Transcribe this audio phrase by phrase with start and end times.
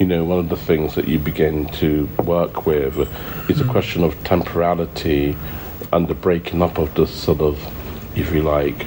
[0.00, 2.98] you know, one of the things that you begin to work with
[3.50, 3.70] is a hmm.
[3.70, 5.36] question of temporality
[5.92, 7.58] and the breaking up of the sort of,
[8.16, 8.86] if you like,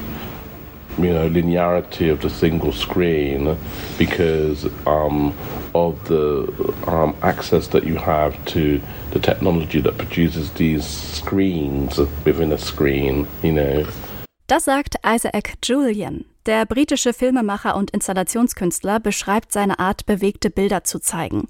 [0.98, 3.58] you know, linearity of the single screen
[4.00, 5.36] because um,
[5.76, 12.52] of the um, access that you have to the technology that produces these screens within
[12.52, 13.86] a screen, you know.
[14.48, 16.26] Das sagt Isaac Julian.
[16.46, 21.48] Der britische Filmemacher und Installationskünstler beschreibt seine Art, bewegte Bilder zu zeigen.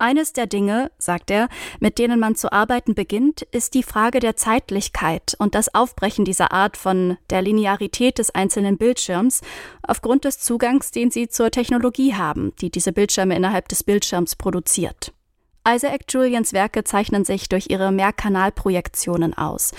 [0.00, 1.48] Eines der Dinge, sagt er,
[1.80, 6.52] mit denen man zu arbeiten beginnt, ist die Frage der Zeitlichkeit und das Aufbrechen dieser
[6.52, 9.40] Art von der Linearität des einzelnen Bildschirms
[9.82, 15.12] aufgrund des Zugangs, den sie zur Technologie haben, die diese Bildschirme innerhalb des Bildschirms produziert.
[15.66, 19.72] Isaac Julians Werke zeichnen sich durch ihre Mehrkanalprojektionen aus.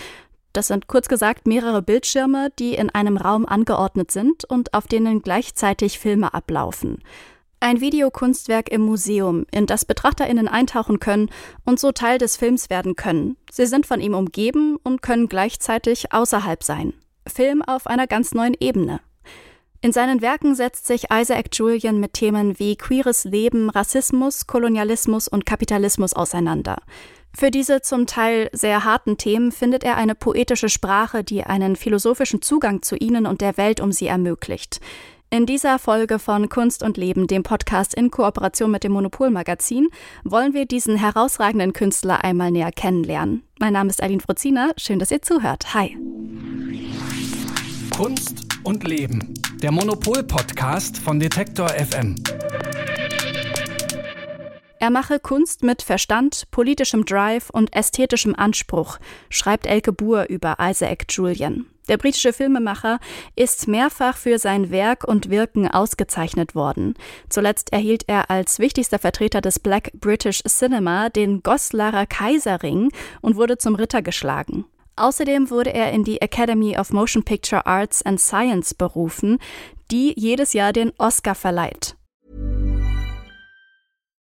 [0.60, 5.22] Das sind kurz gesagt mehrere Bildschirme, die in einem Raum angeordnet sind und auf denen
[5.22, 7.02] gleichzeitig Filme ablaufen.
[7.62, 11.30] Ein Videokunstwerk im Museum, in das BetrachterInnen eintauchen können
[11.64, 13.38] und so Teil des Films werden können.
[13.50, 16.92] Sie sind von ihm umgeben und können gleichzeitig außerhalb sein.
[17.26, 19.00] Film auf einer ganz neuen Ebene.
[19.80, 25.46] In seinen Werken setzt sich Isaac Julian mit Themen wie queeres Leben, Rassismus, Kolonialismus und
[25.46, 26.82] Kapitalismus auseinander.
[27.36, 32.42] Für diese zum Teil sehr harten Themen findet er eine poetische Sprache, die einen philosophischen
[32.42, 34.82] Zugang zu ihnen und der Welt um sie ermöglicht.
[35.32, 39.90] In dieser Folge von Kunst und Leben, dem Podcast in Kooperation mit dem Monopol-Magazin,
[40.24, 43.44] wollen wir diesen herausragenden Künstler einmal näher kennenlernen.
[43.60, 45.76] Mein Name ist Aline Frozina, schön, dass ihr zuhört.
[45.76, 45.96] Hi.
[47.96, 52.16] Kunst und Leben, der Monopol-Podcast von Detektor FM.
[54.82, 58.98] Er mache Kunst mit Verstand, politischem Drive und ästhetischem Anspruch,
[59.30, 61.66] schreibt Elke Buhr über Isaac Julian.
[61.90, 63.00] Der britische Filmemacher
[63.36, 66.94] ist mehrfach für sein Werk und Wirken ausgezeichnet worden.
[67.28, 73.58] Zuletzt erhielt er als wichtigster Vertreter des Black British Cinema den Goslarer Kaiserring und wurde
[73.58, 74.64] zum Ritter geschlagen.
[74.96, 79.40] Außerdem wurde er in die Academy of Motion Picture Arts and Science berufen,
[79.92, 81.98] die jedes Jahr den Oscar verleiht.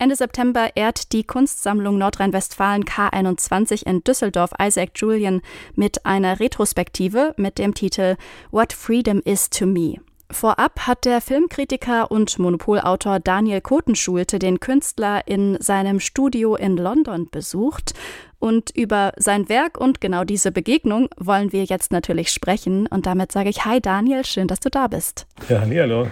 [0.00, 5.42] Ende September ehrt die Kunstsammlung Nordrhein-Westfalen K21 in Düsseldorf Isaac Julian
[5.74, 8.16] mit einer Retrospektive mit dem Titel
[8.50, 9.96] What Freedom is to Me.
[10.30, 17.28] Vorab hat der Filmkritiker und Monopolautor Daniel Kotenschulte den Künstler in seinem Studio in London
[17.30, 17.92] besucht.
[18.38, 22.86] Und über sein Werk und genau diese Begegnung wollen wir jetzt natürlich sprechen.
[22.86, 25.26] Und damit sage ich Hi Daniel, schön, dass du da bist.
[25.50, 26.06] Ja, hallo.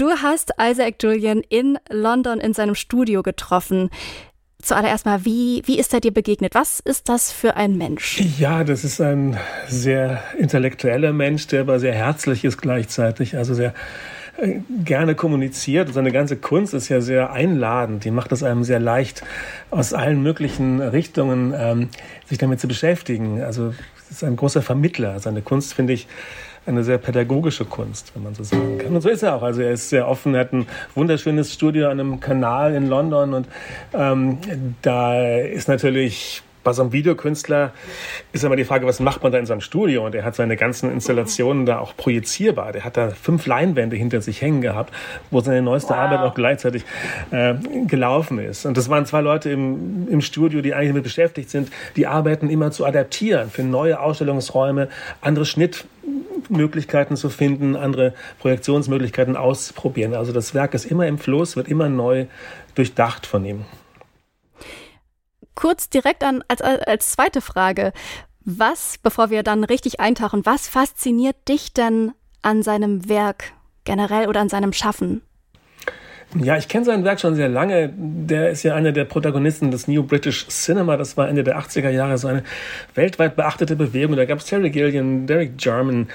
[0.00, 3.90] Du hast Isaac Julian in London in seinem Studio getroffen.
[4.62, 6.54] Zuallererst mal, wie, wie ist er dir begegnet?
[6.54, 8.18] Was ist das für ein Mensch?
[8.38, 9.36] Ja, das ist ein
[9.68, 13.74] sehr intellektueller Mensch, der aber sehr herzlich ist gleichzeitig, also sehr
[14.38, 15.92] äh, gerne kommuniziert.
[15.92, 18.04] Seine ganze Kunst ist ja sehr einladend.
[18.04, 19.22] Die macht es einem sehr leicht,
[19.70, 21.88] aus allen möglichen Richtungen ähm,
[22.24, 23.42] sich damit zu beschäftigen.
[23.42, 23.74] Also
[24.10, 25.20] ist ein großer Vermittler.
[25.20, 26.08] Seine Kunst, finde ich,
[26.66, 28.94] eine sehr pädagogische Kunst, wenn man so sagen kann.
[28.94, 29.42] Und so ist er auch.
[29.42, 33.34] Also er ist sehr offen, er hat ein wunderschönes Studio an einem Kanal in London
[33.34, 33.48] und
[33.94, 34.38] ähm,
[34.82, 37.72] da ist natürlich bei so einem Videokünstler
[38.32, 40.04] ist immer die Frage, was macht man da in seinem Studio?
[40.04, 42.72] Und er hat seine ganzen Installationen da auch projizierbar.
[42.72, 44.92] Der hat da fünf Leinwände hinter sich hängen gehabt,
[45.30, 45.98] wo seine neueste wow.
[45.98, 46.84] Arbeit auch gleichzeitig
[47.30, 47.54] äh,
[47.86, 48.66] gelaufen ist.
[48.66, 52.50] Und das waren zwei Leute im, im Studio, die eigentlich damit beschäftigt sind, die Arbeiten
[52.50, 54.88] immer zu adaptieren für neue Ausstellungsräume,
[55.22, 55.46] andere
[56.50, 60.14] Schnittmöglichkeiten zu finden, andere Projektionsmöglichkeiten auszuprobieren.
[60.14, 62.26] Also das Werk ist immer im Fluss, wird immer neu
[62.74, 63.64] durchdacht von ihm.
[65.54, 67.92] kurz direkt an als, als zweite Frage.
[68.44, 73.52] Was, bevor wir dann richtig eintauchen, was fasziniert dich denn an seinem Werk
[73.84, 75.20] generell oder an seinem Schaffen?
[76.34, 77.92] Ja, ich kenne sein Werk schon sehr lange.
[77.94, 80.96] Der ist ja einer der Protagonisten des New British Cinema.
[80.96, 82.44] Das war Ende der 80er Jahre so eine
[82.94, 84.16] weltweit beachtete Bewegung.
[84.16, 86.08] Da gab es Terry Gilliam, Derek Jarman,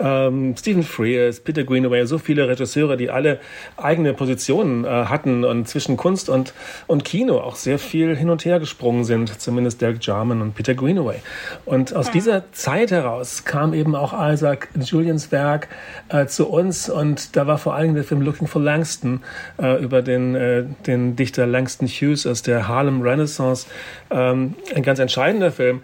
[0.00, 3.38] ähm, Stephen Frears, Peter Greenaway, so viele Regisseure, die alle
[3.76, 6.54] eigene Positionen äh, hatten und zwischen Kunst und,
[6.86, 10.74] und Kino auch sehr viel hin und her gesprungen sind, zumindest Derek Jarman und Peter
[10.74, 11.16] Greenaway.
[11.64, 12.12] Und aus ja.
[12.12, 15.68] dieser Zeit heraus kam eben auch Isaac Julians Werk
[16.08, 19.20] äh, zu uns und da war vor allem der Film Looking for Langston
[19.60, 23.66] äh, über den, äh, den Dichter Langston Hughes aus der Harlem Renaissance
[24.10, 25.82] ähm, ein ganz entscheidender Film.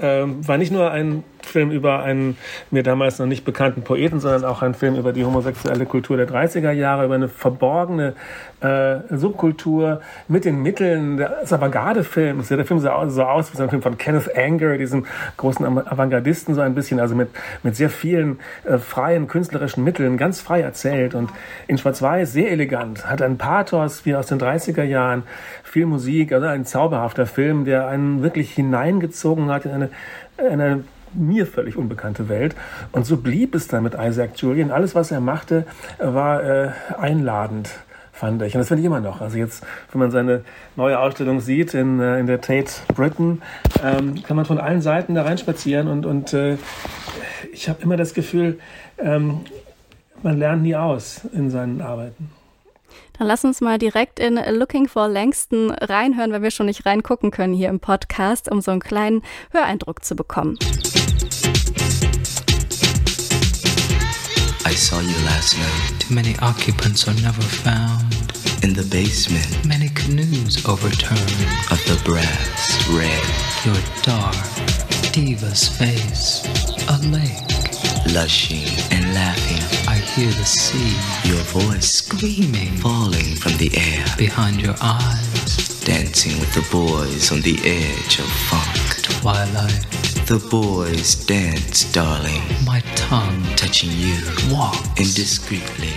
[0.00, 2.36] Ähm, war nicht nur ein Film über einen
[2.70, 6.28] mir damals noch nicht bekannten Poeten, sondern auch ein Film über die homosexuelle Kultur der
[6.28, 8.14] 30er Jahre, über eine verborgene
[8.60, 12.48] äh, Subkultur mit den Mitteln des Avantgarde-Films.
[12.48, 15.06] Der Film sah so aus wie so ein Film von Kenneth Anger, diesem
[15.36, 17.28] großen Avantgardisten, so ein bisschen, also mit,
[17.62, 21.30] mit sehr vielen äh, freien künstlerischen Mitteln, ganz frei erzählt und
[21.66, 25.22] in Schwarz-Weiß sehr elegant, hat ein Pathos wie aus den 30er Jahren,
[25.62, 29.90] viel Musik, also ein zauberhafter Film, der einen wirklich hineingezogen hat in eine,
[30.38, 30.84] eine
[31.16, 32.54] mir völlig unbekannte Welt.
[32.92, 34.70] Und so blieb es dann mit Isaac Julian.
[34.70, 35.66] Alles, was er machte,
[35.98, 37.70] war äh, einladend
[38.16, 38.54] fand ich.
[38.54, 39.20] Und das finde ich immer noch.
[39.20, 40.42] Also jetzt, wenn man seine
[40.74, 43.42] neue Ausstellung sieht in, äh, in der Tate Britain,
[43.84, 46.56] ähm, kann man von allen Seiten da reinspazieren und, und äh,
[47.52, 48.58] ich habe immer das Gefühl,
[48.98, 49.40] ähm,
[50.22, 52.30] man lernt nie aus in seinen Arbeiten.
[53.18, 57.30] Dann lass uns mal direkt in Looking for Langston reinhören, wenn wir schon nicht reingucken
[57.30, 59.22] können hier im Podcast, um so einen kleinen
[59.52, 60.58] Höreindruck zu bekommen.
[64.66, 66.00] I saw you last night.
[66.00, 68.04] Too many occupants are never found.
[68.62, 69.64] In the basement.
[69.64, 71.46] Many canoes overturned.
[71.70, 73.22] Of the brass red.
[73.64, 74.34] Your dark,
[75.12, 76.44] diva's face.
[76.88, 77.56] A lake.
[78.12, 78.66] Lushing
[79.16, 79.62] laughing.
[79.88, 80.92] I hear the sea.
[81.30, 82.72] Your voice screaming.
[82.88, 84.04] Falling from the air.
[84.18, 85.52] Behind your eyes.
[85.84, 88.86] Dancing with the boys on the edge of funk.
[89.08, 89.86] Twilight.
[90.26, 92.42] The boys dance, darling.
[92.66, 94.16] My tongue touching you.
[94.50, 95.94] Walk indiscreetly.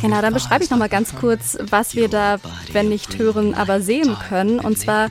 [0.00, 2.38] Genau, dann beschreibe ich noch mal ganz kurz, was wir da,
[2.72, 4.60] wenn nicht hören, aber sehen können.
[4.60, 5.08] Und zwar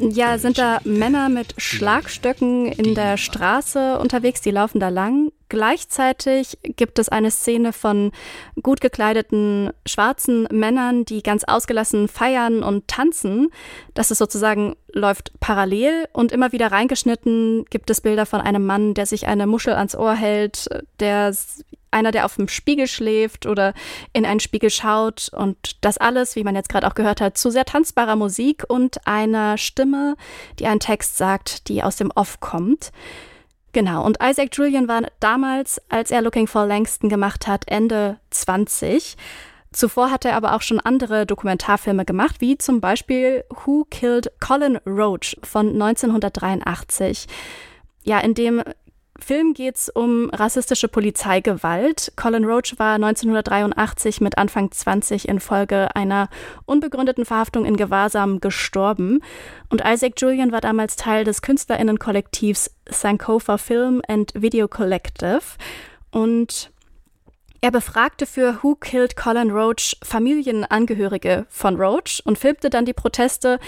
[0.00, 5.32] ja, sind da Männer mit Schlagstöcken in der Straße unterwegs, die laufen da lang.
[5.48, 8.12] Gleichzeitig gibt es eine Szene von
[8.62, 13.50] gut gekleideten schwarzen Männern, die ganz ausgelassen feiern und tanzen.
[13.94, 18.94] Das ist sozusagen läuft parallel und immer wieder reingeschnitten gibt es Bilder von einem Mann,
[18.94, 20.68] der sich eine Muschel ans Ohr hält,
[20.98, 21.32] der
[21.94, 23.72] einer, der auf dem Spiegel schläft oder
[24.12, 27.50] in einen Spiegel schaut und das alles, wie man jetzt gerade auch gehört hat, zu
[27.50, 30.16] sehr tanzbarer Musik und einer Stimme,
[30.58, 32.92] die einen Text sagt, die aus dem Off kommt.
[33.72, 39.16] Genau, und Isaac Julian war damals, als er Looking for Langston gemacht hat, Ende 20.
[39.72, 44.76] Zuvor hat er aber auch schon andere Dokumentarfilme gemacht, wie zum Beispiel Who Killed Colin
[44.86, 47.26] Roach von 1983.
[48.04, 48.62] Ja, in dem
[49.24, 52.12] Film geht es um rassistische Polizeigewalt.
[52.14, 56.28] Colin Roach war 1983 mit Anfang 20 infolge einer
[56.66, 59.22] unbegründeten Verhaftung in Gewahrsam gestorben.
[59.70, 65.40] Und Isaac Julian war damals Teil des Künstlerinnenkollektivs Sankofa Film and Video Collective.
[66.10, 66.70] Und
[67.62, 73.58] er befragte für Who Killed Colin Roach Familienangehörige von Roach und filmte dann die Proteste,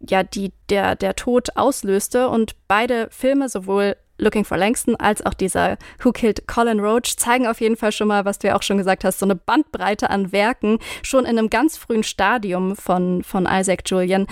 [0.00, 2.30] ja, die der, der Tod auslöste.
[2.30, 7.46] Und beide Filme, sowohl Looking for Langston als auch dieser Who Killed Colin Roach zeigen
[7.46, 10.10] auf jeden Fall schon mal, was du ja auch schon gesagt hast, so eine Bandbreite
[10.10, 14.26] an Werken, schon in einem ganz frühen Stadium von, von Isaac Julian.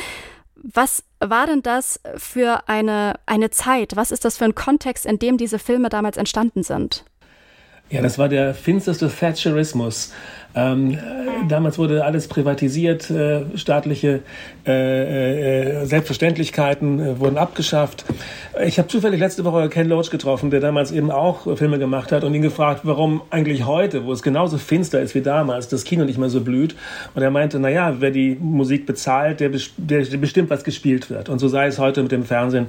[0.55, 3.97] Was war denn das für eine, eine Zeit?
[3.97, 7.05] Was ist das für ein Kontext, in dem diese Filme damals entstanden sind?
[7.91, 10.13] Ja, das war der finsterste Thatcherismus.
[10.55, 10.99] Ähm,
[11.49, 14.21] damals wurde alles privatisiert, äh, staatliche
[14.67, 18.05] äh, äh, Selbstverständlichkeiten äh, wurden abgeschafft.
[18.65, 22.25] Ich habe zufällig letzte Woche Ken Loach getroffen, der damals eben auch Filme gemacht hat
[22.25, 26.05] und ihn gefragt, warum eigentlich heute, wo es genauso finster ist wie damals, das Kino
[26.05, 26.75] nicht mehr so blüht.
[27.15, 31.29] Und er meinte, naja, wer die Musik bezahlt, der, der, der bestimmt, was gespielt wird.
[31.29, 32.67] Und so sei es heute mit dem Fernsehen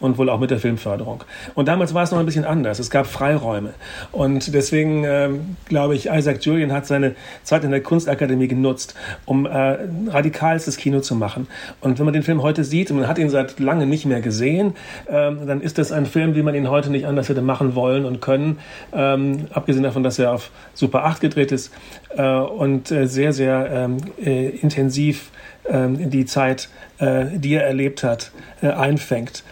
[0.00, 1.24] und wohl auch mit der Filmförderung.
[1.54, 2.78] Und damals war es noch ein bisschen anders.
[2.78, 3.70] Es gab Freiräume.
[4.12, 9.46] Und deswegen ähm, glaube ich, Isaac Julian hat seine Zeit in der Kunstakademie genutzt, um
[9.46, 11.46] äh, radikalstes Kino zu machen.
[11.80, 14.20] Und wenn man den Film heute sieht, und man hat ihn seit langem nicht mehr
[14.20, 14.74] gesehen,
[15.08, 18.04] ähm, dann ist das ein Film, wie man ihn heute nicht anders hätte machen wollen
[18.04, 18.58] und können.
[18.92, 21.72] Ähm, abgesehen davon, dass er auf Super 8 gedreht ist
[22.16, 25.30] äh, und äh, sehr, sehr ähm, äh, intensiv
[25.68, 29.44] ähm, die Zeit, äh, die er erlebt hat, äh, einfängt.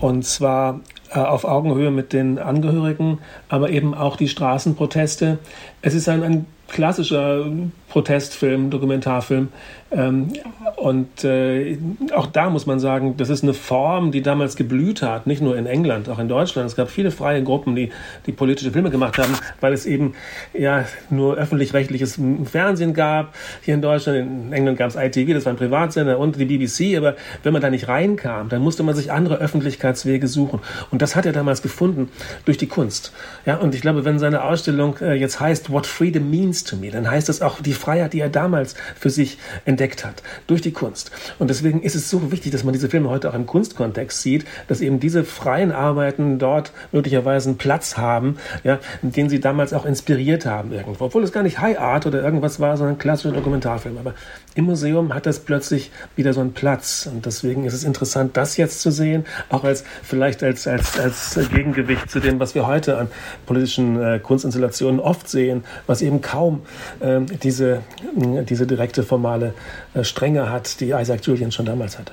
[0.00, 5.38] Und zwar äh, auf Augenhöhe mit den Angehörigen, aber eben auch die Straßenproteste.
[5.82, 7.46] Es ist ein, ein klassischer
[7.88, 9.48] Protestfilm, Dokumentarfilm.
[9.92, 10.32] Ähm,
[10.76, 11.76] und äh,
[12.14, 15.56] auch da muss man sagen, das ist eine Form, die damals geblüht hat, nicht nur
[15.56, 16.68] in England, auch in Deutschland.
[16.68, 17.90] Es gab viele freie Gruppen, die,
[18.26, 20.14] die politische Filme gemacht haben, weil es eben
[20.52, 23.34] ja nur öffentlich-rechtliches Fernsehen gab.
[23.62, 26.96] Hier in Deutschland, in England gab es ITV, das war ein Privatsender und die BBC.
[26.96, 30.60] Aber wenn man da nicht reinkam, dann musste man sich andere Öffentlichkeitswege suchen.
[30.90, 32.10] Und das hat er damals gefunden
[32.44, 33.12] durch die Kunst.
[33.44, 36.90] Ja, und ich glaube, wenn seine Ausstellung äh, jetzt heißt What Freedom Means to Me,
[36.90, 40.72] dann heißt das auch die Freiheit, die er damals für sich entdeckt hat, durch die
[40.72, 41.10] Kunst.
[41.38, 44.44] Und deswegen ist es so wichtig, dass man diese Filme heute auch im Kunstkontext sieht,
[44.68, 49.86] dass eben diese freien Arbeiten dort möglicherweise einen Platz haben, ja, den sie damals auch
[49.86, 51.06] inspiriert haben irgendwo.
[51.06, 53.98] Obwohl es gar nicht High Art oder irgendwas war, sondern klassischer Dokumentarfilm.
[53.98, 54.14] Aber
[54.54, 57.08] im Museum hat das plötzlich wieder so einen Platz.
[57.10, 61.38] Und deswegen ist es interessant, das jetzt zu sehen, auch als vielleicht als, als, als
[61.52, 63.08] Gegengewicht zu dem, was wir heute an
[63.46, 66.62] politischen äh, Kunstinstallationen oft sehen, was eben kaum
[67.00, 67.82] äh, diese,
[68.14, 69.54] diese direkte formale
[70.02, 72.12] Strenge hat, die Isaac Julian schon damals hatte.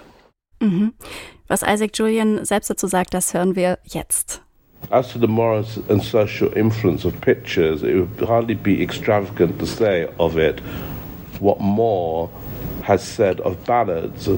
[0.59, 0.93] Mhm.
[1.47, 4.41] Was Isaac Julian selbst dazu sagt, das hören wir jetzt.
[4.89, 9.65] As to the moral and social influence of pictures, it would hardly be extravagant to
[9.65, 10.61] say of it
[11.39, 12.29] what Moore
[12.83, 14.29] has said of ballads.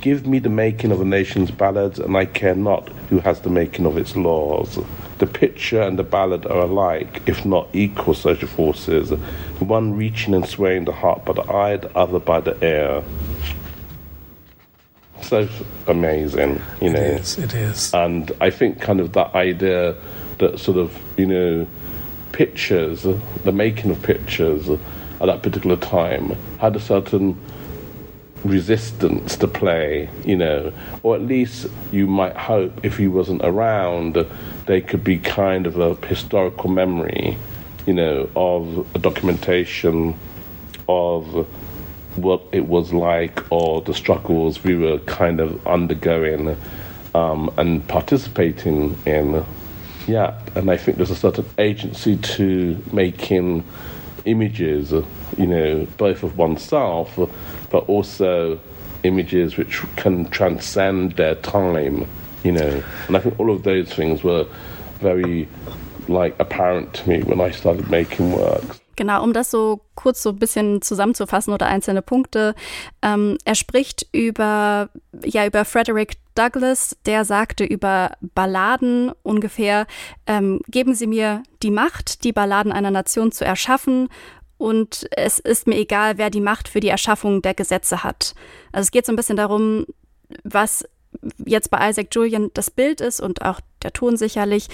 [0.00, 3.50] Give me the making of a nation's ballads, and I care not who has the
[3.50, 4.78] making of its laws.
[5.18, 9.16] The picture and the ballad are alike, if not equal social forces, the
[9.64, 13.02] one reaching and swaying the heart by the eye, the other by the ear.
[15.22, 15.48] So
[15.86, 17.00] amazing, you know.
[17.00, 17.94] It is, it is.
[17.94, 19.96] And I think kind of that idea
[20.38, 21.66] that sort of, you know,
[22.32, 23.06] pictures,
[23.44, 24.78] the making of pictures at
[25.20, 27.40] that particular time had a certain
[28.44, 34.26] resistance to play, you know, or at least you might hope if he wasn't around,
[34.66, 37.38] they could be kind of a historical memory,
[37.86, 40.18] you know, of a documentation
[40.88, 41.46] of
[42.16, 46.56] what it was like or the struggles we were kind of undergoing
[47.14, 49.44] um, and participating in.
[50.06, 53.64] Yeah, and I think there's a certain agency to making
[54.24, 57.18] images, you know, both of oneself,
[57.70, 58.58] but also
[59.02, 62.06] images which can transcend their time,
[62.46, 62.82] you know.
[63.08, 64.46] And I think all of those things were
[65.00, 65.48] very
[66.08, 68.80] like apparent to me when I started making works.
[68.94, 72.54] Genau, um das so kurz so ein bisschen zusammenzufassen oder einzelne Punkte.
[73.02, 74.88] Ähm, er spricht über,
[75.22, 79.86] ja, über Frederick Douglass, der sagte über Balladen ungefähr,
[80.26, 84.08] ähm, geben Sie mir die Macht, die Balladen einer Nation zu erschaffen
[84.56, 88.34] und es ist mir egal, wer die Macht für die Erschaffung der Gesetze hat.
[88.72, 89.84] Also es geht so ein bisschen darum,
[90.42, 90.84] was
[91.44, 94.68] jetzt bei Isaac Julian das Bild ist und auch der Ton sicherlich,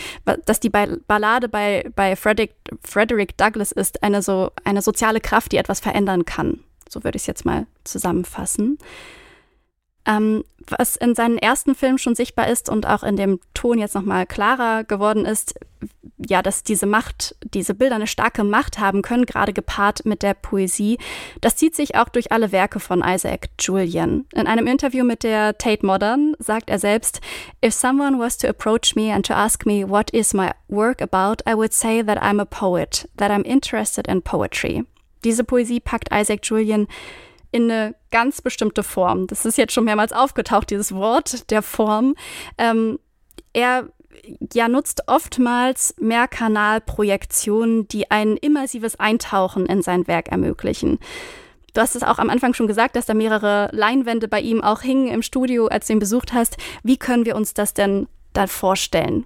[0.47, 5.57] dass die Ballade bei, bei Frederick, Frederick Douglass ist eine so eine soziale Kraft, die
[5.57, 6.61] etwas verändern kann.
[6.89, 8.79] So würde ich es jetzt mal zusammenfassen.
[10.05, 13.95] Ähm, was in seinen ersten Filmen schon sichtbar ist und auch in dem Ton jetzt
[13.95, 15.55] nochmal klarer geworden ist,
[16.19, 20.35] ja, dass diese Macht, diese Bilder eine starke Macht haben können, gerade gepaart mit der
[20.35, 20.99] Poesie.
[21.41, 24.27] Das zieht sich auch durch alle Werke von Isaac Julian.
[24.35, 27.21] In einem Interview mit der Tate Modern sagt er selbst,
[27.65, 31.43] If someone was to approach me and to ask me what is my work about,
[31.49, 34.85] I would say that I'm a poet, that I'm interested in poetry.
[35.25, 36.89] Diese Poesie packt Isaac Julian
[37.53, 39.29] in eine ganz bestimmte Form.
[39.29, 42.15] Das ist jetzt schon mehrmals aufgetaucht, dieses Wort der Form.
[42.59, 42.99] Ähm,
[43.53, 43.89] er
[44.53, 50.99] ja nutzt oftmals Mehrkanalprojektionen, die ein immersives Eintauchen in sein Werk ermöglichen.
[51.75, 54.83] Du hast es auch am Anfang schon gesagt, dass da mehrere Leinwände bei ihm auch
[54.83, 56.59] hingen im Studio, als du ihn besucht hast.
[56.83, 59.25] Wie können wir uns das denn da vorstellen?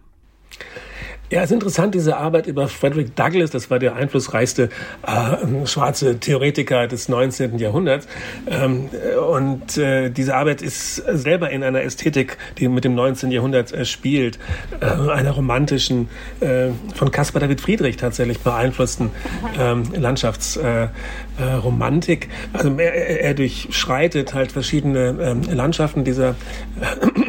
[1.29, 4.69] Ja, es ist interessant, diese Arbeit über Frederick Douglass, das war der einflussreichste
[5.05, 7.59] äh, schwarze Theoretiker des 19.
[7.59, 8.07] Jahrhunderts.
[8.49, 8.89] Ähm,
[9.29, 13.33] und äh, diese Arbeit ist selber in einer Ästhetik, die mit dem 19.
[13.33, 14.39] Jahrhundert äh, spielt,
[14.81, 19.11] äh, einer romantischen, äh, von Caspar David Friedrich tatsächlich beeinflussten
[19.59, 22.27] ähm, Landschaftsromantik.
[22.27, 26.37] Äh, also er, er, durchschreitet halt verschiedene ähm, Landschaften dieser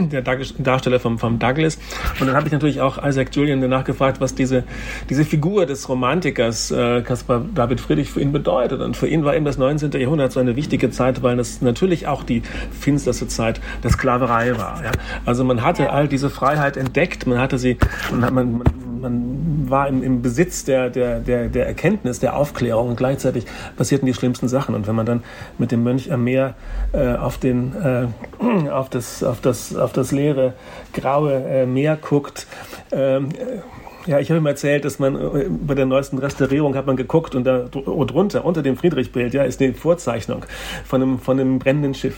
[0.10, 1.78] der Darsteller vom, vom Douglass.
[2.20, 4.64] Und dann habe ich natürlich auch Isaac Julian danach gefragt, was diese,
[5.10, 8.82] diese Figur des Romantikers äh, Caspar David Friedrich für ihn bedeutet.
[8.82, 9.92] Und für ihn war eben das 19.
[9.92, 12.42] Jahrhundert so eine wichtige Zeit, weil es natürlich auch die
[12.80, 14.84] finsterste Zeit der Sklaverei war.
[14.84, 14.92] Ja?
[15.26, 17.78] Also man hatte all diese Freiheit entdeckt, man hatte sie,
[18.12, 18.64] man, man, man,
[19.02, 24.06] man war im, im Besitz der, der, der, der Erkenntnis, der Aufklärung und gleichzeitig passierten
[24.06, 24.76] die schlimmsten Sachen.
[24.76, 25.24] Und wenn man dann
[25.58, 26.56] mit dem Mönch am Meer
[26.94, 30.54] äh, auf, den, äh, auf, das, auf, das, auf das leere,
[30.94, 32.48] graue äh, Meer guckt,
[32.92, 33.30] ähm,
[34.08, 37.36] ja, ich habe ihm erzählt, dass man äh, bei der neuesten Restaurierung hat man geguckt
[37.36, 40.46] und da drunter, unter dem Friedrichbild, ja, ist eine Vorzeichnung
[40.86, 42.16] von einem, von einem brennenden Schiff,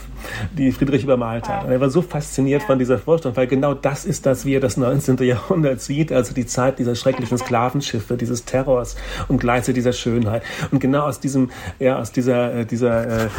[0.55, 1.65] die Friedrich übermalt hat.
[1.65, 4.59] Und er war so fasziniert von dieser Vorstellung, weil genau das ist das, wie er
[4.59, 5.17] das 19.
[5.17, 8.95] Jahrhundert sieht, also die Zeit dieser schrecklichen Sklavenschiffe, dieses Terrors
[9.27, 10.43] und gleichzeitig dieser Schönheit.
[10.71, 13.29] Und genau aus diesem, ja, aus dieser, äh, dieser, äh, äh,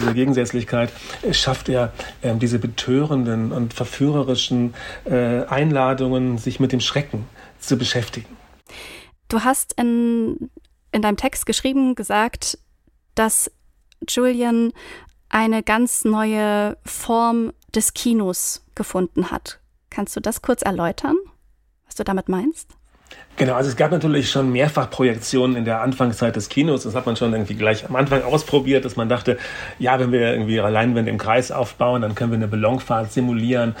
[0.00, 0.92] dieser Gegensätzlichkeit
[1.32, 1.92] schafft er
[2.22, 7.24] äh, diese betörenden und verführerischen äh, Einladungen, sich mit dem Schrecken
[7.58, 8.36] zu beschäftigen.
[9.28, 10.50] Du hast in,
[10.92, 12.58] in deinem Text geschrieben, gesagt,
[13.14, 13.50] dass
[14.08, 14.72] Julian
[15.28, 19.60] eine ganz neue Form des Kinos gefunden hat.
[19.90, 21.16] Kannst du das kurz erläutern,
[21.86, 22.70] was du damit meinst?
[23.38, 26.84] Genau, also es gab natürlich schon mehrfach Projektionen in der Anfangszeit des Kinos.
[26.84, 29.36] Das hat man schon irgendwie gleich am Anfang ausprobiert, dass man dachte,
[29.78, 33.76] ja, wenn wir irgendwie Leinwände im Kreis aufbauen, dann können wir eine Ballonfahrt simulieren.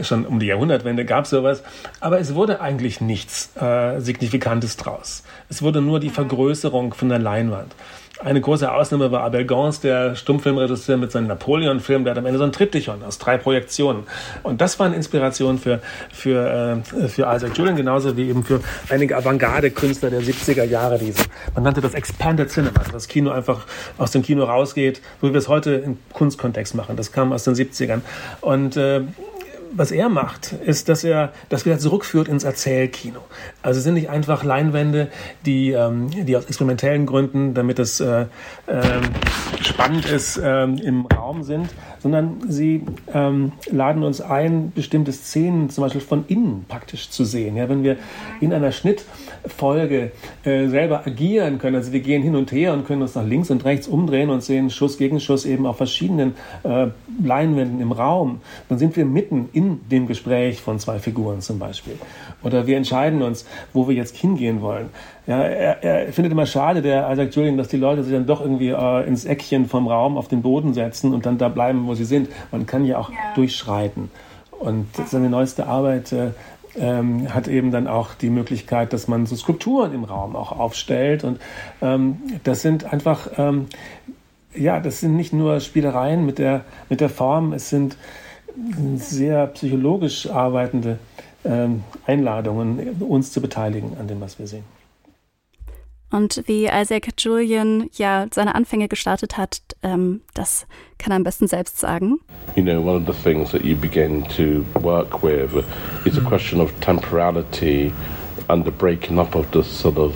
[0.00, 1.62] Schon um die Jahrhundertwende gab es sowas.
[2.00, 5.22] Aber es wurde eigentlich nichts äh, Signifikantes draus.
[5.50, 7.74] Es wurde nur die Vergrößerung von der Leinwand.
[8.20, 12.04] Eine große Ausnahme war Abel Gance, der Stummfilmregisseur mit seinem Napoleon-Film.
[12.04, 14.04] Der hat am Ende so ein Triptychon aus drei Projektionen.
[14.44, 15.80] Und das war eine Inspiration für,
[16.12, 18.60] für, äh, für Isaac Julian, genauso wie eben für
[18.94, 20.98] einige Avantgarde-Künstler der 70er Jahre.
[20.98, 21.24] Diese.
[21.54, 23.66] Man nannte das Expanded Cinema, dass das Kino einfach
[23.98, 26.96] aus dem Kino rausgeht, so wie wir es heute im Kunstkontext machen.
[26.96, 28.00] Das kam aus den 70ern.
[28.40, 29.02] Und äh,
[29.76, 33.20] was er macht, ist, dass er das wieder zurückführt ins Erzählkino.
[33.62, 35.08] Also es sind nicht einfach Leinwände,
[35.44, 38.26] die, ähm, die aus experimentellen Gründen, damit es äh,
[38.66, 38.82] äh,
[39.60, 41.68] spannend ist, äh, im Raum sind,
[42.04, 42.82] sondern sie
[43.14, 47.56] ähm, laden uns ein, bestimmte Szenen zum Beispiel von innen praktisch zu sehen.
[47.56, 47.96] Ja, wenn wir
[48.42, 48.72] in einer
[49.44, 50.12] Schnittfolge
[50.44, 53.50] äh, selber agieren können, also wir gehen hin und her und können uns nach links
[53.50, 56.86] und rechts umdrehen und sehen Schuss gegen Schuss eben auf verschiedenen äh,
[57.22, 61.94] Leinwänden im Raum, dann sind wir mitten in dem Gespräch von zwei Figuren zum Beispiel.
[62.42, 64.88] Oder wir entscheiden uns, wo wir jetzt hingehen wollen.
[65.26, 68.40] Ja, er, er findet immer schade, der Isaac Julian, dass die Leute sich dann doch
[68.40, 71.94] irgendwie äh, ins Eckchen vom Raum auf den Boden setzen und dann da bleiben, wo
[71.94, 72.28] sie sind.
[72.50, 73.16] Man kann ja auch ja.
[73.34, 74.10] durchschreiten.
[74.50, 76.30] Und seine neueste Arbeit äh,
[76.76, 81.24] ähm, hat eben dann auch die Möglichkeit, dass man so Skulpturen im Raum auch aufstellt.
[81.24, 81.40] Und
[81.82, 83.66] ähm, das sind einfach, ähm,
[84.54, 87.96] ja, das sind nicht nur Spielereien mit der, mit der Form, es sind
[88.96, 90.98] sehr psychologisch arbeitende
[91.44, 94.73] ähm, Einladungen, uns zu beteiligen an dem, was wir sehen.
[96.14, 100.64] Und wie Isaac Julian ja seine Anfänge gestartet hat, ähm, das
[100.96, 102.20] kann er am besten selbst sagen.
[102.54, 105.64] You know, one of the things that you begin to work with
[106.04, 107.92] is a question of temporality
[108.46, 110.14] and the breaking up of the sort of,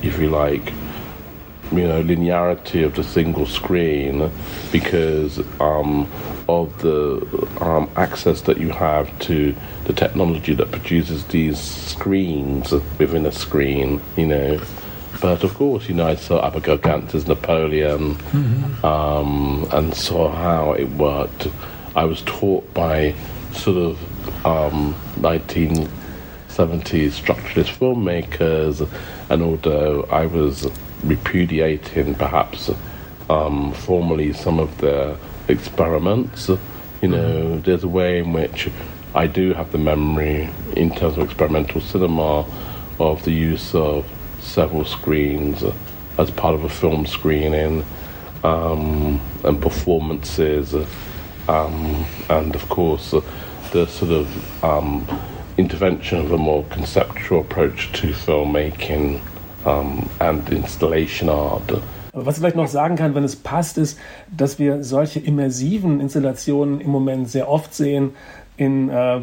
[0.00, 0.72] if you like,
[1.72, 4.30] you know, linearity of the single screen
[4.72, 6.08] because um,
[6.48, 7.20] of the
[7.60, 9.54] um, access that you have to
[9.84, 14.58] the technology that produces these screens within a screen, you know.
[15.20, 18.84] But of course, you know, I saw Abigail Gantz's Napoleon mm-hmm.
[18.84, 21.48] um, and saw how it worked.
[21.96, 23.14] I was taught by
[23.52, 25.88] sort of um, 1970s
[26.48, 28.88] structuralist filmmakers,
[29.30, 30.68] and although I was
[31.02, 32.70] repudiating perhaps
[33.30, 35.16] um, formally some of their
[35.48, 36.48] experiments,
[37.00, 37.60] you know, mm-hmm.
[37.62, 38.68] there's a way in which
[39.14, 42.44] I do have the memory in terms of experimental cinema
[42.98, 44.06] of the use of
[44.44, 45.64] several screens
[46.18, 47.84] as part of a film screening
[48.44, 50.74] um, and performances,
[51.48, 53.20] um, and of course, uh,
[53.72, 55.06] the sort of um,
[55.56, 59.20] intervention of a more conceptual approach to filmmaking
[59.64, 61.82] um, and installation art.
[62.12, 63.98] Was ich vielleicht noch sagen kann, wenn es passt, ist,
[64.30, 68.14] dass wir solche immersiven Installationen im Moment sehr oft sehen
[68.56, 69.20] in äh,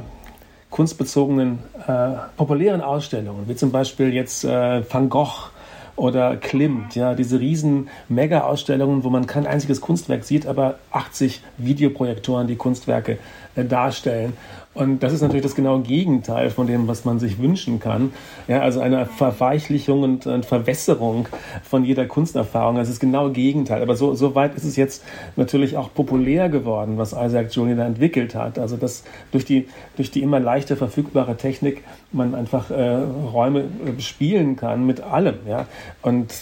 [0.71, 5.51] kunstbezogenen äh, populären Ausstellungen, wie zum Beispiel jetzt äh, Van Gogh
[5.97, 12.47] oder Klimt, ja, diese riesen Mega-Ausstellungen, wo man kein einziges Kunstwerk sieht, aber 80 Videoprojektoren
[12.47, 13.17] die Kunstwerke äh,
[13.55, 14.33] darstellen.
[14.73, 18.13] Und das ist natürlich das genaue Gegenteil von dem, was man sich wünschen kann.
[18.47, 21.27] Ja, also eine Verweichlichung und, und Verwässerung
[21.61, 22.77] von jeder Kunsterfahrung.
[22.77, 23.81] Das ist das genaue Gegenteil.
[23.81, 25.03] Aber so, so weit ist es jetzt
[25.35, 28.57] natürlich auch populär geworden, was Isaac Julian da entwickelt hat.
[28.57, 31.83] Also dass durch die, durch die immer leichter verfügbare Technik
[32.13, 32.95] man einfach äh,
[33.33, 35.35] Räume äh, spielen kann mit allem.
[35.49, 35.65] Ja?
[36.01, 36.33] Und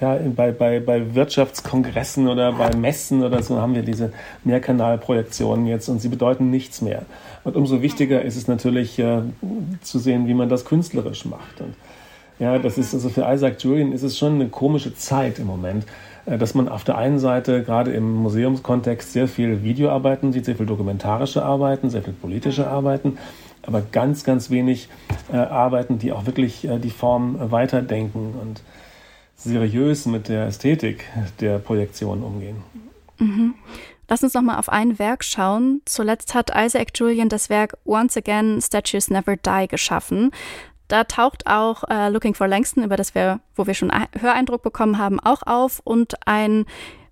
[0.00, 4.12] ja, bei, bei, bei Wirtschaftskongressen oder bei Messen oder so haben wir diese
[4.44, 7.02] Mehrkanalprojektionen jetzt und sie bedeuten nichts mehr.
[7.44, 9.22] Und umso wichtiger ist es natürlich äh,
[9.80, 11.60] zu sehen, wie man das künstlerisch macht.
[11.60, 11.74] Und
[12.38, 15.86] ja, das ist also für Isaac Julian ist es schon eine komische Zeit im Moment,
[16.26, 20.56] äh, dass man auf der einen Seite gerade im Museumskontext sehr viel Videoarbeiten sieht, sehr
[20.56, 23.16] viel dokumentarische Arbeiten, sehr viel politische Arbeiten,
[23.62, 24.88] aber ganz, ganz wenig
[25.32, 28.60] äh, Arbeiten, die auch wirklich äh, die Form weiterdenken und
[29.36, 31.04] seriös mit der Ästhetik
[31.40, 32.56] der Projektion umgehen.
[33.18, 33.54] Mhm.
[34.08, 35.82] Lass uns noch mal auf ein Werk schauen.
[35.84, 40.30] Zuletzt hat Isaac Julian das Werk Once Again Statues Never Die geschaffen.
[40.88, 44.98] Da taucht auch äh, Looking for Langston, über das wir, wo wir schon Höreindruck bekommen
[44.98, 46.64] haben, auch auf und ein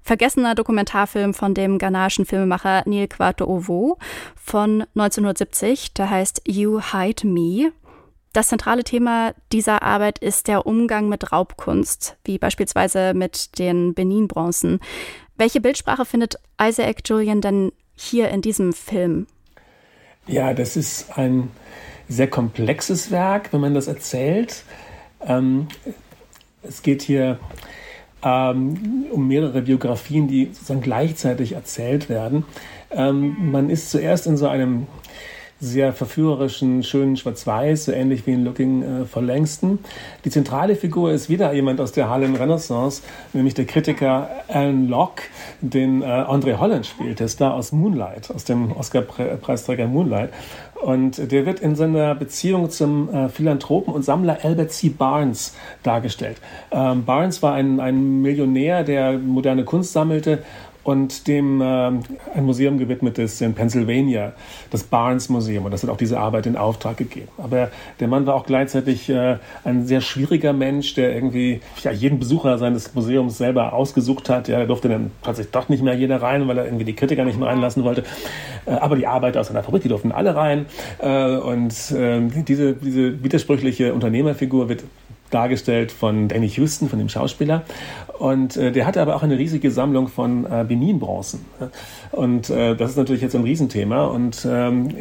[0.03, 3.99] vergessener Dokumentarfilm von dem ghanaischen Filmemacher Neil Kwato Ovo
[4.37, 7.73] von 1970, der heißt You Hide Me.
[8.35, 14.81] Das zentrale Thema dieser Arbeit ist der Umgang mit Raubkunst, wie beispielsweise mit den Benin-Bronzen.
[15.37, 19.29] Welche Bildsprache findet Isaac Julian denn hier in diesem Film?
[20.27, 21.49] Ja, das ist ein
[22.09, 24.65] sehr komplexes Werk, wenn man das erzählt.
[25.21, 25.69] Ähm,
[26.65, 27.39] es geht hier
[28.25, 32.45] ähm, um mehrere Biografien, die sozusagen gleichzeitig erzählt werden.
[32.91, 34.89] Ähm, man ist zuerst in so einem
[35.61, 39.79] sehr verführerischen, schönen Schwarz-Weiß, so ähnlich wie in Looking äh, for Langston.
[40.25, 45.23] Die zentrale Figur ist wieder jemand aus der Harlem Renaissance, nämlich der Kritiker Alan Locke,
[45.61, 50.31] den äh, André Holland spielt, der Star aus Moonlight, aus dem Oscar-Preisträger Moonlight.
[50.83, 54.91] Und der wird in seiner Beziehung zum äh, Philanthropen und Sammler Albert C.
[54.91, 56.37] Barnes dargestellt.
[56.71, 60.43] Ähm, Barnes war ein, ein Millionär, der moderne Kunst sammelte
[60.85, 64.35] und dem äh, ein Museum gewidmet ist in Pennsylvania,
[64.71, 65.65] das Barnes Museum.
[65.65, 67.29] Und das hat auch diese Arbeit in Auftrag gegeben.
[67.39, 67.71] Aber
[68.01, 72.59] der Mann war auch gleichzeitig äh, ein sehr schwieriger Mensch, der irgendwie ja, jeden Besucher
[72.59, 74.49] seines Museums selber ausgesucht hat.
[74.49, 77.25] Ja, da durfte dann plötzlich doch nicht mehr jeder rein, weil er irgendwie die Kritiker
[77.25, 78.05] nicht mehr reinlassen wollte.
[78.67, 80.67] Äh, aber die Arbeiter aus seiner Fabrik, die durften alle rein.
[80.99, 84.85] Äh, und ähm, diese, diese widersprüchliche Unternehmerfigur wird
[85.35, 87.65] dargestellt von Danny Houston, von dem Schauspieler.
[88.19, 91.45] Und äh, der hatte aber auch eine riesige Sammlung von äh, Benin-Bronzen.
[92.13, 94.05] Und äh, das ist natürlich jetzt ein Riesenthema.
[94.05, 94.95] Und ähm,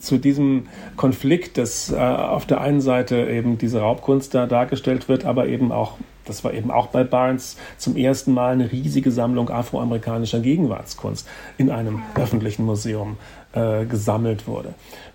[0.00, 5.24] zu diesem Konflikt, dass äh, auf der einen Seite eben diese Raubkunst da dargestellt wird,
[5.24, 9.50] aber eben auch das war eben auch bei Barnes zum ersten Mal eine riesige Sammlung
[9.50, 11.26] afroamerikanischer Gegenwartskunst
[11.58, 13.16] in einem öffentlichen Museum
[13.52, 14.74] äh, gesammelt wurde.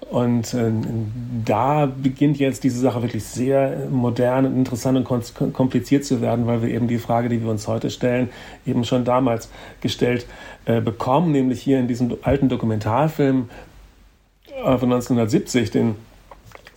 [0.10, 0.72] Und äh,
[1.46, 6.62] da beginnt jetzt diese Sache wirklich sehr modern und interessant und kompliziert zu werden, weil
[6.62, 8.30] wir eben die Frage, die wir uns heute stellen,
[8.68, 9.50] eben schon damals
[9.82, 10.28] gestellt
[10.65, 13.50] äh, bekommen, nämlich hier in diesem alten Dokumentarfilm
[14.50, 15.96] äh, von 1970, den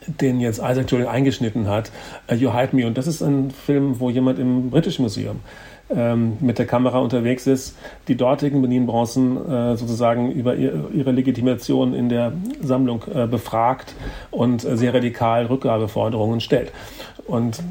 [0.07, 1.93] den jetzt Isaac Julian eingeschnitten hat,
[2.31, 2.87] uh, You Hide Me.
[2.87, 5.41] Und das ist ein Film, wo jemand im British Museum
[5.95, 7.77] ähm, mit der Kamera unterwegs ist,
[8.09, 13.95] die dortigen Benin-Bronzen äh, sozusagen über ihr, ihre Legitimation in der Sammlung äh, befragt
[14.31, 16.73] und äh, sehr radikal Rückgabeforderungen stellt.
[17.29, 17.63] Und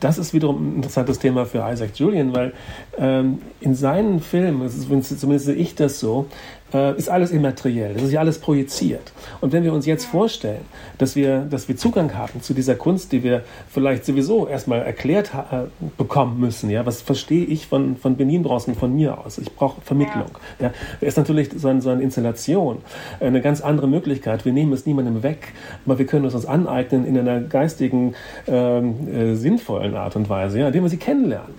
[0.00, 2.54] das ist wiederum ein interessantes Thema für Isaac Julian, weil
[2.98, 6.26] ähm, in seinen Filmen, zumindest sehe ich das so,
[6.72, 9.12] äh, ist alles immateriell, das ist ja alles projiziert.
[9.40, 10.62] Und wenn wir uns jetzt vorstellen,
[10.98, 15.32] dass wir, dass wir Zugang haben zu dieser Kunst, die wir vielleicht sowieso erstmal erklärt
[15.34, 15.64] äh,
[15.98, 19.38] bekommen müssen, ja, was verstehe ich von, von Benin draußen von mir aus?
[19.38, 20.30] Ich brauche Vermittlung.
[20.58, 20.72] Ja.
[21.00, 22.78] Da ist natürlich so, ein, so eine Installation
[23.20, 24.44] eine ganz andere Möglichkeit.
[24.44, 25.52] Wir nehmen es niemandem weg,
[25.84, 28.14] aber wir können es uns aneignen in einer geistigen,
[28.46, 31.54] ähm, äh, sinnvollen Art und Weise, ja, indem wir sie kennenlernen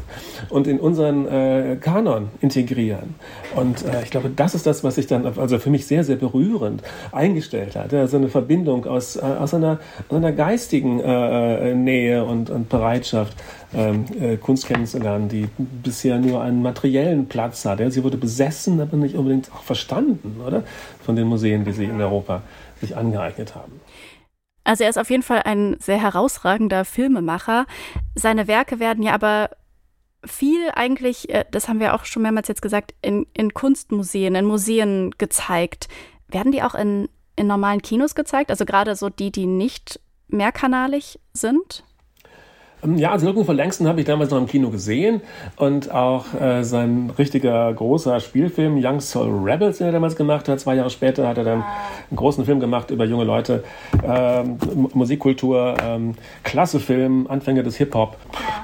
[0.49, 3.15] und in unseren äh, Kanon integrieren.
[3.55, 6.03] Und äh, ich glaube, das ist das, was ich sich dann, also für mich sehr,
[6.03, 7.93] sehr berührend eingestellt hat.
[7.93, 9.79] Also eine Verbindung aus, äh, aus, einer,
[10.09, 13.35] aus einer geistigen äh, äh, Nähe und, und Bereitschaft,
[13.75, 17.79] ähm, äh, Kunst kennenzulernen, die bisher nur einen materiellen Platz hat.
[17.91, 20.63] Sie wurde besessen, aber nicht unbedingt auch verstanden, oder?
[21.01, 22.41] Von den Museen, die sie in Europa
[22.79, 23.73] sich angeeignet haben.
[24.63, 27.65] Also er ist auf jeden Fall ein sehr herausragender Filmemacher.
[28.15, 29.49] Seine Werke werden ja aber
[30.25, 34.45] viel eigentlich, äh, das haben wir auch schon mehrmals jetzt gesagt, in, in Kunstmuseen, in
[34.45, 35.87] Museen gezeigt.
[36.27, 38.49] Werden die auch in, in normalen Kinos gezeigt?
[38.49, 39.99] Also gerade so die, die nicht
[40.29, 41.83] mehrkanalig sind?
[42.83, 45.21] Ähm, ja, also Looking for Langston habe ich damals noch im Kino gesehen
[45.57, 50.59] und auch äh, sein richtiger großer Spielfilm Young Soul Rebels, den er damals gemacht hat.
[50.59, 51.63] Zwei Jahre später hat er dann
[52.09, 53.63] einen großen Film gemacht über junge Leute,
[54.05, 54.57] ähm,
[54.93, 58.17] Musikkultur, ähm, klasse Film, Anfänge des Hip-Hop,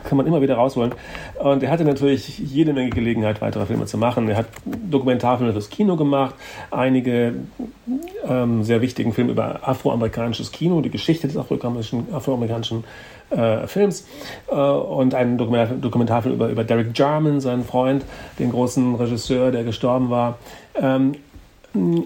[0.03, 0.93] kann man immer wieder rausholen.
[1.39, 4.27] Und er hatte natürlich jede Menge Gelegenheit, weitere Filme zu machen.
[4.29, 6.36] Er hat Dokumentarfilme fürs Kino gemacht,
[6.71, 7.36] einige
[8.27, 12.84] ähm, sehr wichtigen Film über afroamerikanisches Kino, die Geschichte des afroamerikanischen, afroamerikanischen
[13.29, 14.08] äh, Films
[14.49, 18.03] äh, und einen Dokumentar Dokumentarfilm über, über Derek Jarman, seinen Freund,
[18.39, 20.38] den großen Regisseur, der gestorben war.
[20.75, 21.15] Ähm,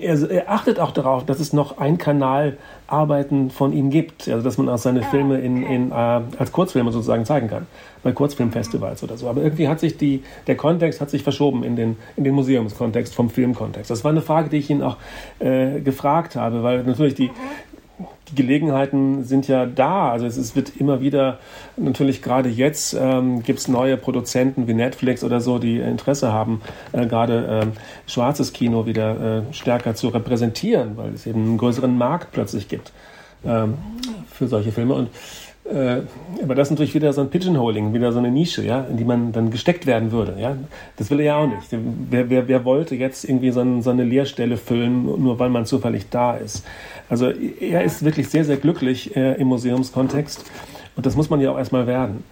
[0.01, 4.43] er, er, achtet auch darauf, dass es noch ein Kanal Arbeiten von ihm gibt, also
[4.43, 7.67] dass man auch seine Filme in, in, äh, als Kurzfilme sozusagen zeigen kann,
[8.03, 9.29] bei Kurzfilmfestivals oder so.
[9.29, 13.15] Aber irgendwie hat sich die, der Kontext hat sich verschoben in den, in den Museumskontext
[13.15, 13.89] vom Filmkontext.
[13.89, 14.97] Das war eine Frage, die ich ihn auch
[15.39, 17.31] äh, gefragt habe, weil natürlich die,
[18.29, 20.11] die Gelegenheiten sind ja da.
[20.11, 21.39] Also es, es wird immer wieder,
[21.77, 26.61] natürlich gerade jetzt ähm, gibt es neue Produzenten wie Netflix oder so, die Interesse haben,
[26.91, 27.71] äh, gerade ähm,
[28.07, 32.91] schwarzes Kino wieder äh, stärker zu repräsentieren, weil es eben einen größeren Markt plötzlich gibt
[33.45, 33.77] ähm,
[34.29, 34.93] für solche Filme.
[34.93, 35.09] Und
[35.65, 36.01] äh,
[36.41, 39.05] aber das ist natürlich wieder so ein Pigeonholing, wieder so eine Nische, ja, in die
[39.05, 40.35] man dann gesteckt werden würde.
[40.39, 40.57] Ja?
[40.97, 41.67] Das will er ja auch nicht.
[42.09, 45.65] Wer, wer, wer wollte jetzt irgendwie so, ein, so eine Leerstelle füllen, nur weil man
[45.65, 46.65] zufällig da ist?
[47.09, 50.43] Also er ist wirklich sehr, sehr glücklich äh, im Museumskontext
[50.95, 52.23] und das muss man ja auch erstmal werden.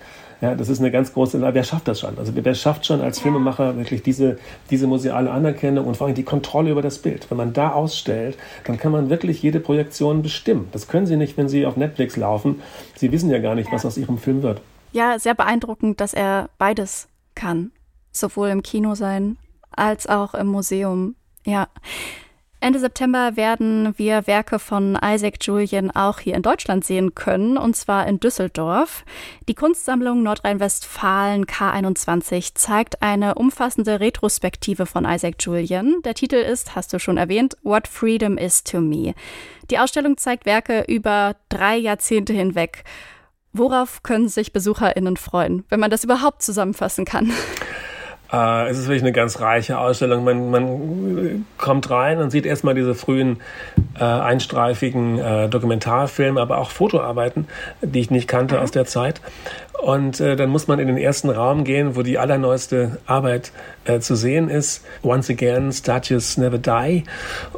[0.41, 2.17] Ja, das ist eine ganz große, wer schafft das schon?
[2.17, 4.39] Also wer schafft schon als Filmemacher wirklich diese,
[4.71, 7.30] diese museale Anerkennung und vor allem die Kontrolle über das Bild?
[7.30, 10.67] Wenn man da ausstellt, dann kann man wirklich jede Projektion bestimmen.
[10.71, 12.62] Das können Sie nicht, wenn Sie auf Netflix laufen.
[12.95, 14.62] Sie wissen ja gar nicht, was aus Ihrem Film wird.
[14.93, 17.71] Ja, sehr beeindruckend, dass er beides kann.
[18.12, 19.38] Sowohl im Kino sein
[19.69, 21.15] als auch im Museum.
[21.45, 21.67] Ja.
[22.63, 27.76] Ende September werden wir Werke von Isaac Julian auch hier in Deutschland sehen können, und
[27.76, 29.04] zwar in Düsseldorf.
[29.47, 36.04] Die Kunstsammlung Nordrhein-Westfalen K21 zeigt eine umfassende Retrospektive von Isaac Julian.
[36.06, 39.15] Der Titel ist, hast du schon erwähnt, What Freedom is to Me.
[39.71, 42.84] Die Ausstellung zeigt Werke über drei Jahrzehnte hinweg.
[43.54, 47.32] Worauf können sich BesucherInnen freuen, wenn man das überhaupt zusammenfassen kann?
[48.32, 50.24] Äh, es ist wirklich eine ganz reiche Ausstellung.
[50.24, 53.41] Man, man kommt rein und sieht erstmal diese frühen
[54.00, 57.48] äh, einstreifigen äh, Dokumentarfilme, aber auch Fotoarbeiten,
[57.82, 59.22] die ich nicht kannte aus der Zeit.
[59.82, 63.52] Und äh, dann muss man in den ersten Raum gehen, wo die allerneueste Arbeit
[63.86, 64.86] äh, zu sehen ist.
[65.02, 67.04] Once again, Statues never die.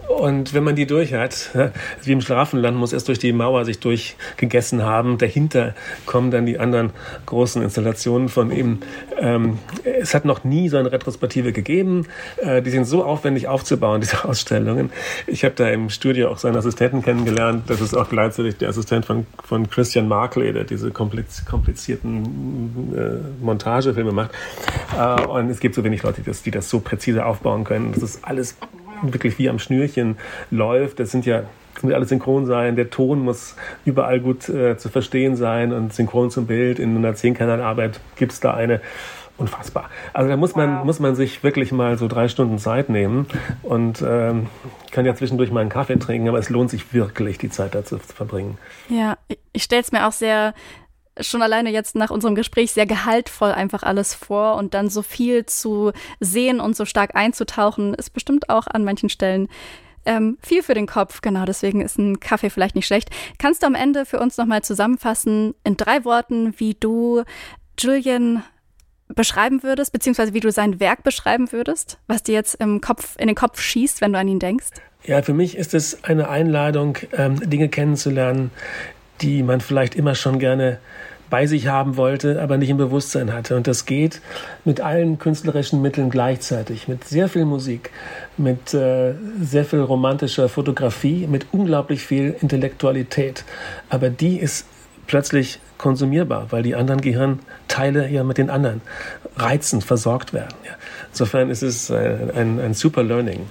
[0.08, 1.50] Und wenn man die durch hat,
[2.04, 5.18] wie im Schlafenland, muss erst durch die Mauer sich durchgegessen haben.
[5.18, 5.74] Dahinter
[6.06, 6.92] kommen dann die anderen
[7.26, 8.80] großen Installationen von ihm.
[9.20, 12.08] Ähm, es hat noch nie so eine Retrospektive gegeben.
[12.38, 14.92] Äh, die sind so aufwendig aufzubauen, diese Ausstellungen.
[15.28, 17.64] Ich habe da im Studio auch seinen Assistenten kennengelernt.
[17.68, 24.12] Das ist auch gleichzeitig der Assistent von, von Christian Markley, der diese komplizierten äh, Montagefilme
[24.12, 24.32] macht.
[24.98, 27.92] Äh, und es gibt so wenig Leute, die das, die das so präzise aufbauen können.
[27.94, 28.58] Das ist alles
[29.02, 30.18] wirklich wie am Schnürchen
[30.52, 31.00] läuft.
[31.00, 34.90] Das sind ja das muss alles synchron sein, der Ton muss überall gut äh, zu
[34.90, 36.78] verstehen sein und synchron zum Bild.
[36.78, 38.80] In einer Zehnkanalarbeit gibt es da eine
[39.38, 39.90] unfassbar.
[40.14, 40.86] Also da muss man, wow.
[40.86, 43.26] muss man sich wirklich mal so drei Stunden Zeit nehmen
[43.64, 44.48] und ähm,
[44.92, 47.98] kann ja zwischendurch mal einen Kaffee trinken, aber es lohnt sich wirklich, die Zeit dazu
[47.98, 48.58] zu verbringen.
[48.90, 49.18] Ja,
[49.52, 50.54] ich stelle es mir auch sehr
[51.20, 55.46] schon alleine jetzt nach unserem Gespräch sehr gehaltvoll einfach alles vor und dann so viel
[55.46, 59.48] zu sehen und so stark einzutauchen, ist bestimmt auch an manchen Stellen
[60.06, 61.22] ähm, viel für den Kopf.
[61.22, 63.10] Genau, deswegen ist ein Kaffee vielleicht nicht schlecht.
[63.38, 67.24] Kannst du am Ende für uns nochmal zusammenfassen in drei Worten, wie du
[67.80, 68.44] Julian
[69.08, 73.28] beschreiben würdest, beziehungsweise wie du sein Werk beschreiben würdest, was dir jetzt im Kopf, in
[73.28, 74.68] den Kopf schießt, wenn du an ihn denkst?
[75.06, 78.52] Ja, für mich ist es eine Einladung, ähm, Dinge kennenzulernen,
[79.22, 80.80] die man vielleicht immer schon gerne
[81.34, 83.56] bei sich haben wollte, aber nicht im Bewusstsein hatte.
[83.56, 84.22] Und das geht
[84.66, 87.90] mit allen künstlerischen Mitteln gleichzeitig, mit sehr viel Musik,
[88.38, 93.46] mit äh, sehr viel romantischer Fotografie, mit unglaublich viel Intellektualität.
[93.90, 94.68] Aber die ist
[95.08, 98.82] plötzlich konsumierbar, weil die anderen Gehirnteile ja mit den anderen
[99.36, 100.54] Reizen versorgt werden.
[100.64, 100.74] Ja.
[101.10, 103.48] Insofern ist es ein, äh, ein, ein super Learning.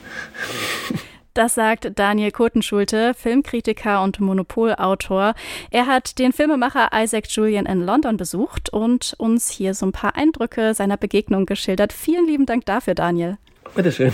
[1.35, 5.35] Das sagt Daniel Kotenschulte, Filmkritiker und Monopolautor.
[5.71, 10.15] Er hat den Filmemacher Isaac Julian in London besucht und uns hier so ein paar
[10.15, 11.95] Eindrücke seiner Begegnung geschildert.
[11.95, 13.39] Vielen lieben Dank dafür, Daniel.
[13.75, 14.13] Bitteschön.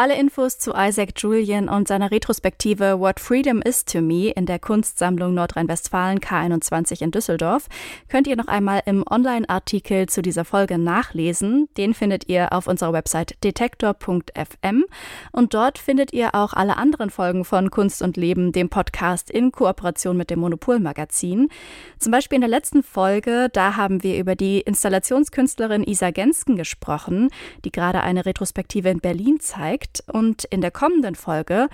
[0.00, 4.58] Alle Infos zu Isaac Julian und seiner Retrospektive What Freedom Is to Me in der
[4.58, 7.68] Kunstsammlung Nordrhein-Westfalen K21 in Düsseldorf
[8.08, 11.68] könnt ihr noch einmal im Online-Artikel zu dieser Folge nachlesen.
[11.76, 14.86] Den findet ihr auf unserer Website detektor.fm
[15.32, 19.52] und dort findet ihr auch alle anderen Folgen von Kunst und Leben, dem Podcast in
[19.52, 21.50] Kooperation mit dem Monopol-Magazin.
[21.98, 27.28] Zum Beispiel in der letzten Folge, da haben wir über die Installationskünstlerin Isa Gensken gesprochen,
[27.66, 29.89] die gerade eine Retrospektive in Berlin zeigt.
[29.90, 30.02] Projekt.
[30.06, 31.68] Und in der kommenden Folge,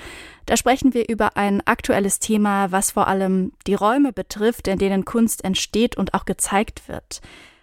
[0.47, 5.05] da sprechen wir über ein aktuelles Thema, was vor allem die Räume betrifft, in denen
[5.05, 7.21] Kunst entsteht und auch gezeigt wird.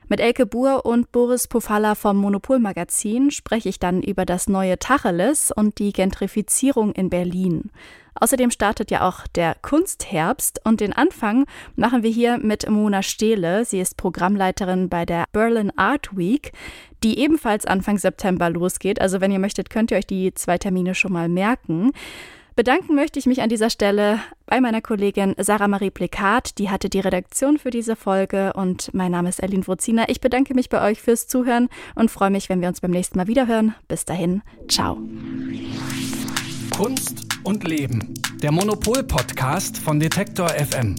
[0.10, 5.52] Mit Elke Buhr und Boris Pofalla vom Monopolmagazin spreche ich dann über das neue Tacheles
[5.52, 7.72] und die Gentrifizierung in Berlin.
[8.16, 13.66] Außerdem startet ja auch der Kunstherbst und den Anfang machen wir hier mit Mona Stehle.
[13.66, 16.52] Sie ist Programmleiterin bei der Berlin Art Week,
[17.04, 19.02] die ebenfalls Anfang September losgeht.
[19.02, 21.92] Also wenn ihr möchtet, könnt ihr euch die zwei Termine schon mal merken.
[22.56, 26.88] Bedanken möchte ich mich an dieser Stelle bei meiner Kollegin Sarah Marie Plikat, die hatte
[26.88, 30.08] die Redaktion für diese Folge und mein Name ist Erlin Wozina.
[30.08, 33.18] Ich bedanke mich bei euch fürs Zuhören und freue mich, wenn wir uns beim nächsten
[33.18, 33.74] Mal wiederhören.
[33.88, 35.00] Bis dahin, ciao.
[36.78, 38.14] Kunst und Leben.
[38.44, 40.96] Der Monopol-Podcast von Detektor FM.